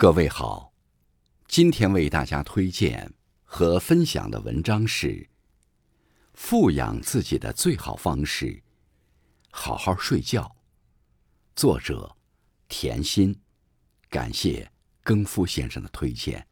[0.00, 0.72] 各位好，
[1.46, 3.12] 今天为大家推荐
[3.44, 5.08] 和分享的文章是
[6.32, 8.62] 《富养自己的最好方式：
[9.50, 10.42] 好好睡觉》，
[11.54, 12.16] 作者
[12.66, 13.38] 甜心。
[14.08, 16.46] 感谢更夫先生的推荐。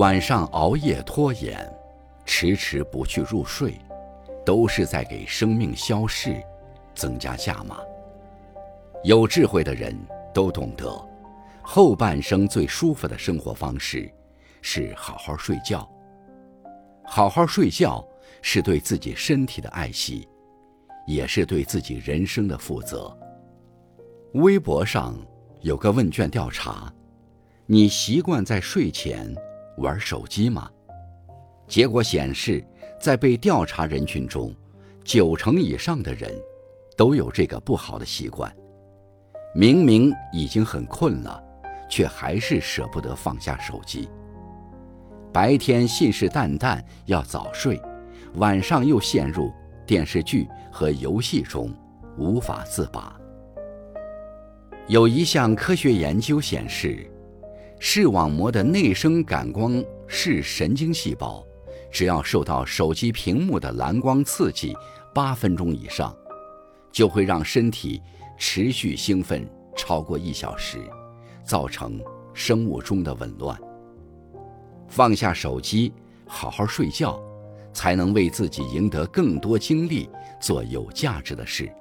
[0.00, 1.70] 晚上熬夜拖延，
[2.24, 3.78] 迟迟不去入睡，
[4.46, 6.42] 都是在给生命消逝
[6.94, 7.76] 增加价码。
[9.04, 9.94] 有智慧的人
[10.32, 10.90] 都懂得，
[11.60, 14.10] 后半生最舒服的生活方式
[14.62, 15.86] 是好好睡觉。
[17.04, 18.02] 好好睡觉
[18.40, 20.26] 是对自己身体的爱惜，
[21.06, 23.14] 也是对自己人生的负责。
[24.32, 25.14] 微博上
[25.60, 26.90] 有个问卷调查：
[27.66, 29.30] 你习惯在睡前？
[29.80, 30.70] 玩手机吗？
[31.66, 32.64] 结果显示，
[33.00, 34.54] 在被调查人群中，
[35.04, 36.32] 九成以上的人
[36.96, 38.54] 都有这个不好的习惯。
[39.54, 41.42] 明明已经很困了，
[41.88, 44.08] 却还是舍不得放下手机。
[45.32, 47.80] 白天信誓旦旦要早睡，
[48.34, 49.52] 晚上又陷入
[49.86, 51.72] 电视剧和游戏中
[52.18, 53.16] 无法自拔。
[54.88, 57.10] 有一项科学研究显示。
[57.82, 61.42] 视网膜的内生感光视神经细胞，
[61.90, 64.76] 只要受到手机屏幕的蓝光刺激
[65.14, 66.14] 八分钟以上，
[66.92, 67.98] 就会让身体
[68.36, 70.78] 持续兴奋超过一小时，
[71.42, 71.98] 造成
[72.34, 73.58] 生物钟的紊乱。
[74.86, 75.90] 放下手机，
[76.26, 77.18] 好好睡觉，
[77.72, 80.06] 才能为自己赢得更多精力，
[80.38, 81.72] 做有价值的事。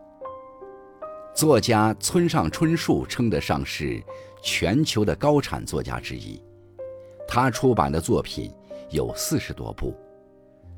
[1.36, 4.02] 作家村上春树称得上是。
[4.42, 6.42] 全球的高产作家之一，
[7.28, 8.52] 他出版的作品
[8.90, 9.94] 有四十多部。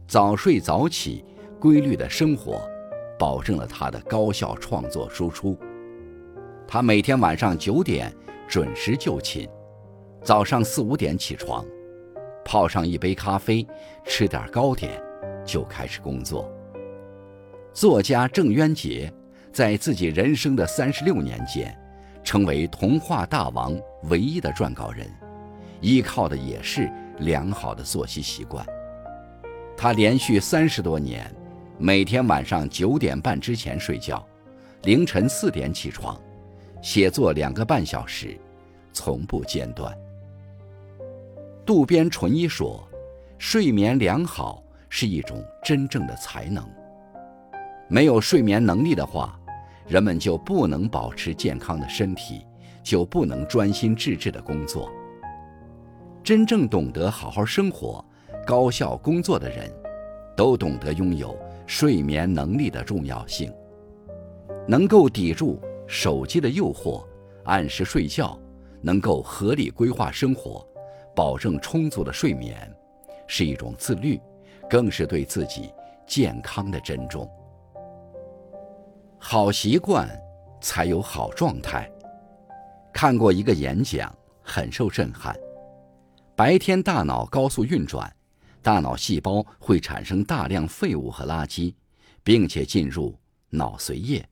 [0.08, 1.23] 早睡早起、
[1.59, 2.67] 规律的生活，
[3.17, 5.58] 保证了他的高效创作输出。
[6.67, 8.14] 他每天晚上九点
[8.48, 9.48] 准时就寝，
[10.23, 11.66] 早上四五点起床，
[12.44, 13.66] 泡上一杯咖啡，
[14.05, 15.02] 吃点糕点，
[15.45, 16.52] 就开始工作。
[17.73, 19.14] 作家郑渊洁
[19.54, 21.77] 在自己人生的三十六年间。
[22.23, 25.08] 成为童话大王唯一的撰稿人，
[25.82, 28.65] 依靠的也是良好的作息习惯。
[29.76, 31.33] 他连续三十多年，
[31.77, 34.26] 每天晚上九点半之前睡觉，
[34.83, 36.20] 凌晨四点起床，
[36.82, 38.39] 写作两个半小时，
[38.93, 39.92] 从不间断。
[41.65, 42.88] 渡边淳一说
[43.39, 46.64] ：“睡眠良好是一种真正的才能。
[47.88, 49.38] 没有睡眠能力的话。”
[49.87, 52.45] 人们就不能保持健康的身体，
[52.83, 54.92] 就不能专心致志的工作。
[56.23, 58.03] 真正懂得好好生活、
[58.45, 59.71] 高效工作的人，
[60.37, 63.52] 都懂得拥有睡眠能力的重要性。
[64.67, 67.03] 能够抵住手机的诱惑，
[67.45, 68.39] 按时睡觉，
[68.81, 70.65] 能够合理规划生活，
[71.15, 72.71] 保证充足的睡眠，
[73.27, 74.21] 是一种自律，
[74.70, 75.71] 更是对自己
[76.05, 77.27] 健康的珍重。
[79.33, 80.09] 好习惯，
[80.59, 81.89] 才有好状态。
[82.93, 85.33] 看过一个演讲，很受震撼。
[86.36, 88.14] 白天大脑高速运转，
[88.61, 91.73] 大脑细胞会产生大量废物和垃圾，
[92.25, 93.17] 并且进入
[93.52, 94.27] 脑髓液。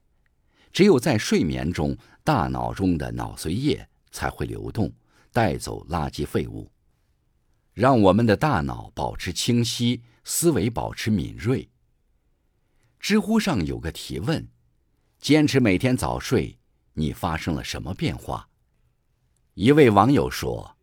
[0.74, 4.92] 只有在睡眠中，大脑中的脑髓液才会流动，
[5.32, 6.70] 带走垃圾废物，
[7.74, 11.70] 让我们的大脑保持清晰，思维保持敏锐。
[13.00, 14.46] 知乎上有个提问。
[15.20, 16.58] 坚持每天早睡，
[16.94, 18.48] 你发生了什么变化？
[19.54, 20.78] 一位网友说：“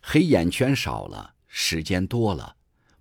[0.00, 2.54] 黑眼圈少了，时间多了，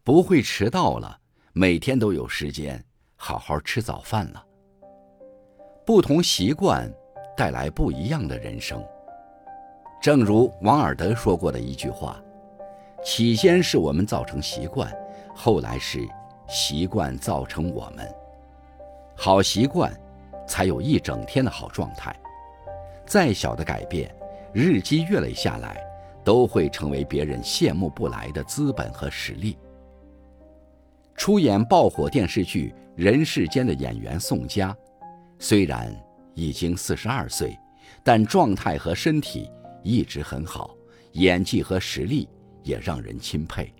[0.04, 1.20] 不会迟到了，
[1.54, 2.84] 每天都有时间
[3.16, 4.44] 好好吃早饭了。”
[5.86, 6.92] 不同习惯
[7.38, 8.84] 带来不一样的人生。
[10.02, 12.20] 正如王尔德说过的一句话
[13.06, 14.92] ：“起先是我们造成习惯，
[15.36, 16.10] 后来是
[16.48, 18.12] 习惯造成我们。”
[19.16, 19.96] 好习惯。
[20.50, 22.14] 才有一整天的好状态。
[23.06, 24.14] 再小的改变，
[24.52, 25.80] 日积月累下来，
[26.24, 29.58] 都会成为别人羡慕不来的资本和实力。
[31.16, 34.76] 出演爆火电视剧《人世间》的演员宋佳，
[35.38, 35.96] 虽然
[36.34, 37.58] 已经四十二岁，
[38.04, 39.50] 但状态和身体
[39.84, 40.76] 一直很好，
[41.12, 42.28] 演技和实力
[42.64, 43.72] 也让人钦佩。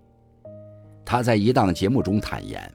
[1.04, 2.72] 他在一档节目中坦言。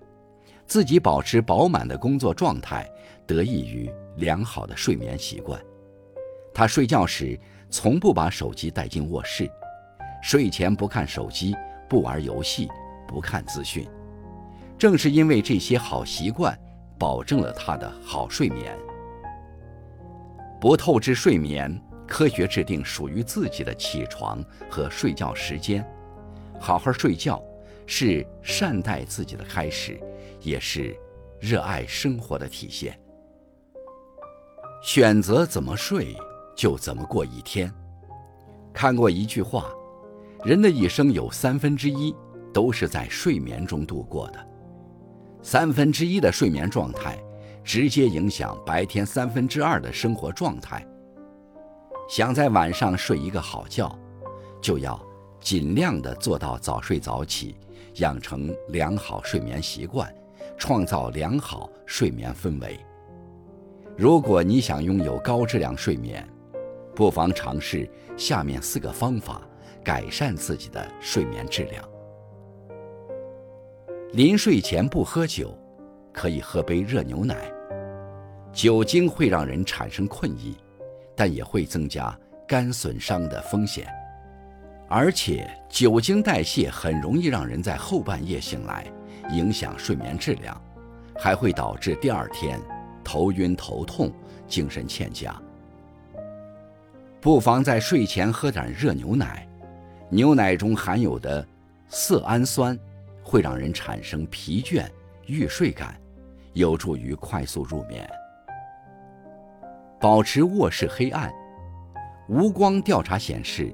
[0.68, 2.90] 自己保持饱满的工作状态，
[3.28, 5.60] 得益于良好的睡眠习惯。
[6.54, 7.40] 他睡觉时
[7.70, 9.50] 从不把手机带进卧室，
[10.24, 11.56] 睡前不看手机，
[11.88, 12.68] 不玩游戏，
[13.08, 13.88] 不看资讯。
[14.78, 16.58] 正是因为这些好习惯，
[16.98, 18.76] 保证了他的好睡眠。
[20.60, 25.86] 不透支睡眠，科学制定属于自己的起床和睡觉时间。
[26.60, 27.42] 好好睡觉，
[27.86, 30.00] 是善待自己的开始，
[30.46, 30.96] 也是
[31.40, 32.98] 热爱生活的体现。
[34.84, 36.16] 选择怎么睡，
[36.56, 37.74] 就怎么过一天。
[38.72, 39.70] 看过一句话，
[40.44, 42.16] 人的一生有三分之一
[42.54, 44.48] 都是在睡眠中度过的，
[45.42, 47.18] 三分之一的睡眠状态，
[47.64, 50.86] 直接影响白天三分之二的生活状态。
[52.08, 53.98] 想在晚上睡一个好觉，
[54.62, 55.02] 就要
[55.40, 57.56] 尽量的做到早睡早起，
[57.96, 60.14] 养成良好睡眠习惯，
[60.58, 62.80] 创造良好睡眠氛围。
[63.98, 66.28] 如果你想拥有高质量睡眠，
[66.94, 69.42] 不妨尝试下面四个方法，
[69.84, 71.84] 改善自己的睡眠质量。
[74.14, 75.58] 临睡前不喝酒，
[76.14, 77.52] 可以喝杯热牛奶。
[78.54, 80.56] 酒精会让人产生困意，
[81.14, 82.18] 但也会增加
[82.48, 83.86] 肝损伤的风险，
[84.88, 88.86] 而且酒精代谢很容易让人在后半夜醒来，
[89.32, 90.60] 影响睡眠质量，
[91.18, 92.60] 还会导致第二天。
[93.04, 94.12] 头晕头痛，
[94.48, 95.40] 精神欠佳，
[97.22, 99.48] 不妨在睡前喝点热牛奶。
[100.10, 101.48] 牛奶中含有的
[101.88, 102.76] 色氨酸
[103.24, 104.88] 会让人产生疲倦、
[105.28, 105.96] 欲睡感，
[106.54, 108.10] 有助于快速入眠。
[110.00, 111.32] 保持卧室黑暗。
[112.28, 113.72] 无光调查显示，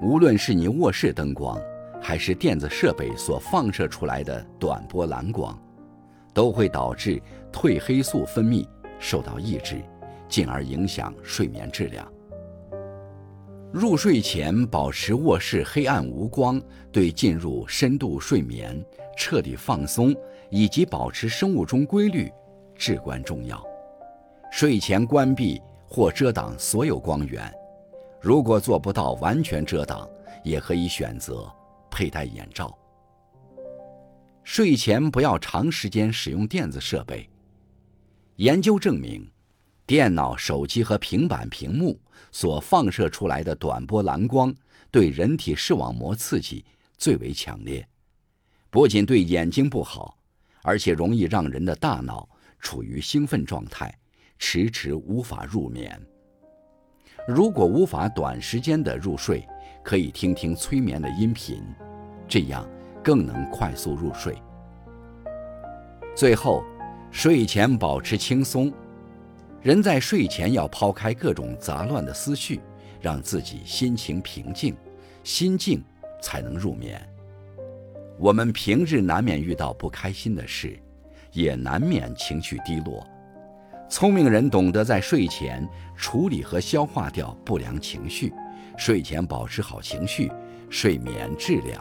[0.00, 1.60] 无论是你卧室灯光，
[2.00, 5.56] 还是电子设备所放射出来的短波蓝光。
[6.32, 7.20] 都会导致
[7.52, 8.66] 褪黑素分泌
[9.00, 9.82] 受到抑制，
[10.28, 12.10] 进而影响睡眠质量。
[13.72, 16.60] 入睡前保持卧室黑暗无光，
[16.92, 18.80] 对进入深度睡眠、
[19.16, 20.14] 彻底放松
[20.50, 22.30] 以及保持生物钟规律
[22.76, 23.60] 至关重要。
[24.52, 27.52] 睡前关闭或遮挡所有光源，
[28.20, 30.08] 如果做不到完全遮挡，
[30.42, 31.52] 也可以选择
[31.90, 32.76] 佩戴眼罩。
[34.42, 37.28] 睡前不要长时间使用电子设备。
[38.36, 39.30] 研究证明，
[39.86, 42.00] 电脑、手机和平板屏幕
[42.32, 44.54] 所放射出来的短波蓝光
[44.90, 46.64] 对人体视网膜刺激
[46.96, 47.86] 最为强烈，
[48.70, 50.16] 不仅对眼睛不好，
[50.62, 52.28] 而且容易让人的大脑
[52.58, 53.94] 处于兴奋状态，
[54.38, 56.00] 迟迟无法入眠。
[57.28, 59.46] 如果无法短时间的入睡，
[59.90, 61.60] 可以听听催眠的音频，
[62.28, 62.64] 这样。
[63.02, 64.36] 更能快速入睡。
[66.14, 66.62] 最后，
[67.10, 68.72] 睡前保持轻松。
[69.62, 72.60] 人在睡前要抛开各种杂乱的思绪，
[73.00, 74.76] 让自己心情平静，
[75.24, 75.82] 心静
[76.22, 77.04] 才能入眠。
[78.16, 80.78] 我们平日难免遇到不开心的事，
[81.32, 83.04] 也难免情绪低落。
[83.88, 88.32] 聪明人懂得在睡前处理和消化掉不良情绪，
[88.80, 90.32] 睡前保持好情绪，
[90.70, 91.80] 睡眠质量。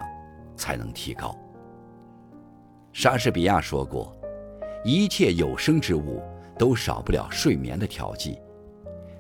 [0.60, 1.34] 才能提高。
[2.92, 4.14] 莎士比亚说过
[4.84, 6.22] ：“一切有生之物
[6.58, 8.38] 都少不了睡眠的调剂。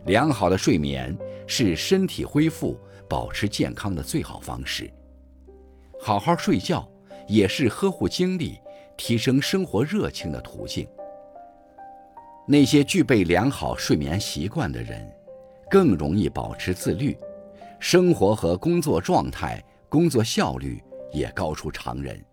[0.05, 1.17] 良好的睡眠
[1.47, 2.77] 是身体恢复、
[3.07, 4.91] 保持健康的最好方式。
[5.97, 6.85] 好好睡觉
[7.25, 8.59] 也是呵护精力、
[8.97, 10.85] 提升生活热情的途径。
[12.45, 15.09] 那些具备良好睡眠习惯的人，
[15.69, 17.17] 更容易保持自律，
[17.79, 20.81] 生活和工作状态、工作效率。”
[21.11, 22.23] 也高出常人，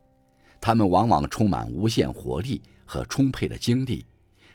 [0.61, 4.05] 他们往往充满无限活力和充沛的精力，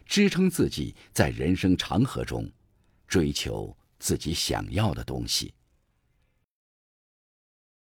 [0.06, 2.48] 支撑自己在人生长河中
[3.08, 5.52] 追求自己想要的东西。